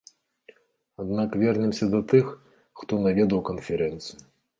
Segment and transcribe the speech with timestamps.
[1.01, 2.25] Аднак вернемся да тых,
[2.81, 4.19] хто наведаў канферэнцыю.